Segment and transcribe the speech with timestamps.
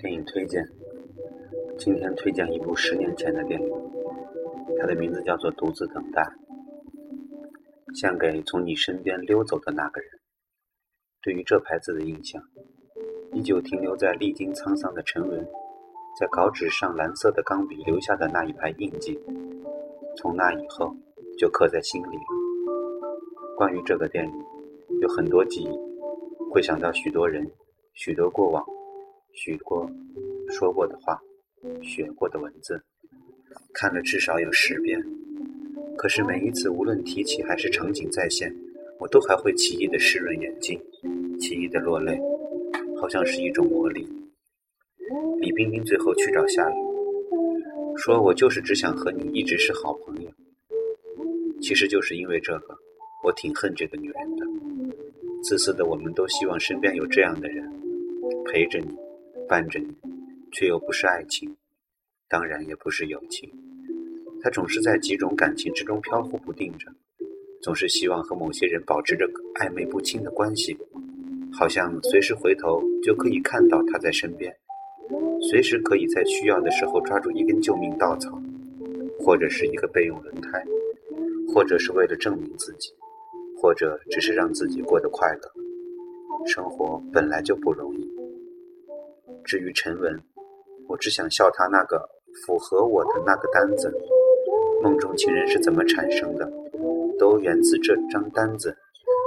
[0.00, 0.66] 电影推荐，
[1.78, 3.68] 今天推荐一部十年前的电影，
[4.78, 6.22] 它的名字叫做《独自等待》，
[8.00, 10.10] 献给从你身边溜走的那个人。
[11.20, 12.42] 对于这排字的印象，
[13.34, 15.46] 依旧停留在历经沧桑的沉沦，
[16.18, 19.20] 在稿纸上蓝色的钢笔留下的那一排印记，
[20.16, 20.96] 从那以后
[21.38, 22.22] 就刻在心里了。
[23.54, 24.32] 关于这个电影，
[25.02, 25.78] 有很多记忆，
[26.50, 27.46] 会想到许多人，
[27.92, 28.64] 许多过往。
[29.32, 29.90] 许过
[30.48, 31.20] 说过的话，
[31.82, 32.82] 学过的文字，
[33.72, 35.02] 看了至少有十遍。
[35.96, 38.54] 可是每一次，无论提起还是场景再现，
[38.98, 40.80] 我都还会奇异的湿润眼睛，
[41.38, 42.18] 奇异的落泪，
[43.00, 44.06] 好像是一种魔力。
[45.40, 46.74] 李冰冰最后去找夏雨，
[47.96, 50.30] 说我就是只想和你一直是好朋友。
[51.60, 52.76] 其实就是因为这个，
[53.22, 54.46] 我挺恨这个女人的。
[55.42, 57.70] 自私的我们都希望身边有这样的人，
[58.46, 58.88] 陪着你。
[59.50, 59.88] 伴着你，
[60.52, 61.56] 却又不是爱情，
[62.28, 63.50] 当然也不是友情。
[64.40, 66.86] 他总是在几种感情之中飘忽不定着，
[67.60, 70.78] 总是希望和某些人保持着暧昧不清的关系，
[71.52, 74.54] 好像随时回头就可以看到他在身边，
[75.50, 78.40] 随时可以在需要的时候抓住一根救命稻草，
[79.18, 80.64] 或者是一个备用轮胎，
[81.52, 82.92] 或者是为了证明自己，
[83.60, 86.46] 或者只是让自己过得快乐。
[86.46, 88.19] 生活本来就不容易。
[89.44, 90.20] 至于陈文，
[90.88, 92.08] 我只想笑他那个
[92.46, 93.92] 符合我的那个单子。
[94.82, 96.50] 梦中情人是怎么产生的？
[97.18, 98.74] 都源自这张单子，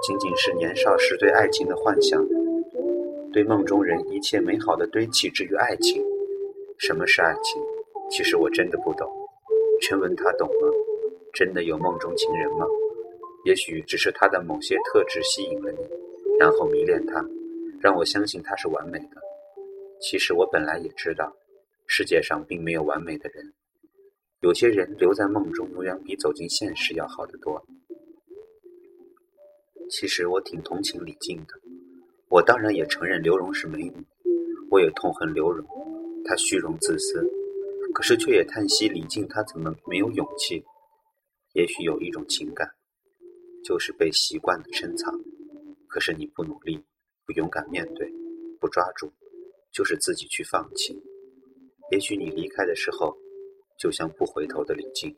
[0.06, 2.26] 仅仅是年少时对爱情的幻想，
[3.32, 5.30] 对梦中人一切美好的堆砌。
[5.30, 6.04] 至于爱情，
[6.78, 7.62] 什么是爱情？
[8.10, 9.08] 其实我真的不懂。
[9.82, 10.68] 陈文他懂吗？
[11.34, 12.66] 真的有梦中情人吗？
[13.46, 15.80] 也许只是他的某些特质吸引了你，
[16.40, 17.24] 然后迷恋他，
[17.82, 19.23] 让我相信他是完美的。
[20.04, 21.34] 其实我本来也知道，
[21.88, 23.54] 世界上并没有完美的人。
[24.42, 27.66] 有些人留在梦中，永远比走进现实要好得多。
[29.90, 31.54] 其实我挺同情李静的，
[32.28, 34.06] 我当然也承认刘荣是美女，
[34.70, 35.66] 我也痛恨刘荣，
[36.26, 37.26] 她虚荣自私。
[37.94, 40.66] 可是却也叹息李静她怎么没有勇气？
[41.54, 42.68] 也许有一种情感，
[43.64, 45.18] 就是被习惯的深藏。
[45.88, 46.84] 可是你不努力，
[47.26, 48.12] 不勇敢面对，
[48.60, 49.10] 不抓住。
[49.74, 51.02] 就是自己去放弃。
[51.92, 53.16] 也许你离开的时候，
[53.78, 55.14] 就像不回头的李静。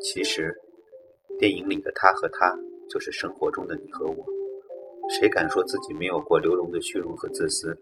[0.00, 0.54] 其实，
[1.38, 2.54] 电影里的他和他，
[2.90, 4.26] 就是生活中的你和我。
[5.08, 7.76] 谁敢说自己没有过刘荣的虚荣和自私？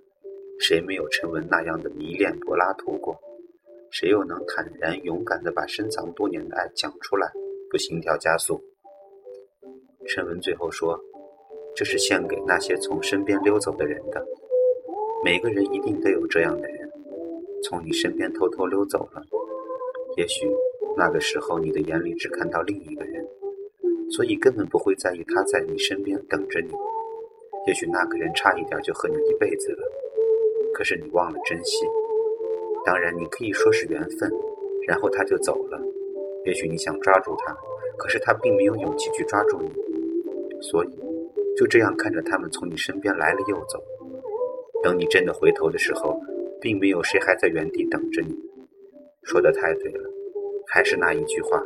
[0.59, 3.17] 谁没有陈文那样的迷恋柏拉图过？
[3.91, 7.31] 谁又能坦然勇敢地把深藏多年的爱讲出来，
[7.71, 8.63] 不心跳加速？
[10.07, 10.99] 陈文最后说
[11.77, 14.25] ：“这是献给那些从身边溜走的人的。”
[15.25, 16.91] 每个人一定都有这样的人，
[17.63, 19.23] 从你身边偷偷溜走了。
[20.17, 20.51] 也许
[20.97, 23.25] 那个时候你的眼里只看到另一个人，
[24.11, 26.73] 所以根本不会在意他在你身边等着你。
[27.69, 29.83] 也许那个人差一点就和你一辈子了，
[30.75, 31.87] 可是你忘了珍惜。
[32.85, 34.29] 当然，你可以说是缘分，
[34.89, 35.81] 然后他就走了。
[36.45, 37.57] 也许你想抓住他，
[37.97, 39.71] 可是他并没有勇气去抓住你，
[40.61, 40.89] 所以
[41.57, 43.81] 就这样看着他们从你身边来了又走。
[44.83, 46.21] 等你真的回头的时候，
[46.61, 48.35] 并没有谁还在原地等着你。
[49.23, 50.11] 说的太对了，
[50.67, 51.63] 还是那一句话：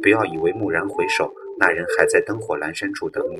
[0.00, 3.36] 不要以为蓦然回首，那人还在灯火阑珊处等你。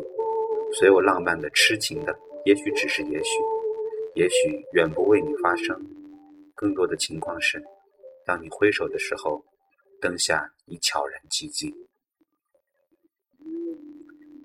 [0.75, 3.39] 所有浪漫的、痴情的，也许只是也许，
[4.15, 5.81] 也许远不为你发生。
[6.55, 7.63] 更多的情况是，
[8.27, 9.45] 当你挥手的时候，
[10.01, 11.73] 灯下已悄然寂静。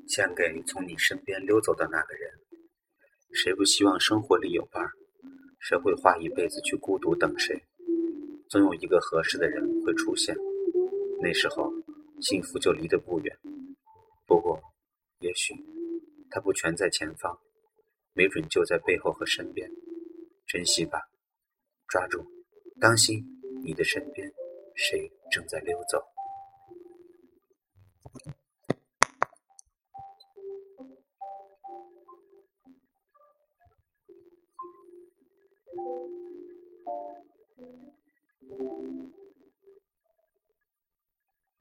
[0.08, 2.32] 献给从你身边溜走的那个人。
[3.36, 4.90] 谁不希望生活里有伴儿？
[5.60, 7.62] 谁会花一辈子去孤独等谁？
[8.48, 10.34] 总有一个合适的人会出现，
[11.22, 11.70] 那时候
[12.22, 13.38] 幸福就离得不远。
[14.26, 14.58] 不过，
[15.20, 15.54] 也许
[16.30, 17.38] 他不全在前方，
[18.14, 19.70] 没准就在背后和身边。
[20.48, 21.02] 珍惜吧，
[21.90, 22.26] 抓住，
[22.80, 23.22] 当心
[23.66, 24.32] 你的身边
[24.76, 26.02] 谁正在溜走。